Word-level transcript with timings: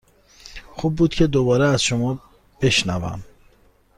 خوب 0.75 0.95
بود 0.95 1.13
که 1.13 1.27
دوباره 1.27 1.65
از 1.65 1.83
شما 1.83 2.19
بشنوم. 2.61 3.23